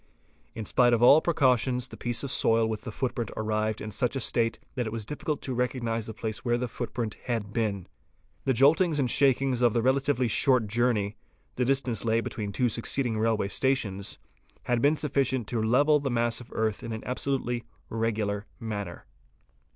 In 0.55 0.65
spite 0.65 0.93
of 0.93 1.03
all 1.03 1.21
precautions 1.21 1.89
the 1.89 1.95
piece 1.95 2.23
of 2.23 2.31
soil 2.31 2.65
with 2.65 2.81
the 2.81 2.91
footprint 2.91 3.29
arrived 3.37 3.81
in 3.81 3.91
such 3.91 4.15
a 4.15 4.19
state 4.19 4.57
that 4.73 4.87
it 4.87 4.91
was 4.91 5.05
difficult 5.05 5.43
to 5.43 5.53
recognise 5.53 6.07
the 6.07 6.13
place 6.15 6.43
where 6.43 6.57
the 6.57 6.67
footprint 6.67 7.17
had 7.25 7.53
been. 7.53 7.85
The 8.45 8.53
joltings 8.55 8.97
and 8.97 9.11
shakings 9.11 9.61
of 9.61 9.73
the 9.73 9.83
relatively 9.83 10.27
short 10.27 10.65
journey,— 10.65 11.17
the 11.53 11.65
distance 11.65 12.03
lay 12.03 12.19
between 12.19 12.51
two 12.51 12.67
succeeding 12.67 13.19
railway 13.19 13.49
stations—had 13.49 14.81
been 14.81 14.95
sufficient 14.95 15.45
to 15.49 15.61
level 15.61 15.99
the 15.99 16.09
mass 16.09 16.41
of 16.41 16.49
earth 16.51 16.81
in 16.81 16.93
an 16.93 17.03
absolutely 17.03 17.65
regular 17.87 18.47
manner. 18.59 19.05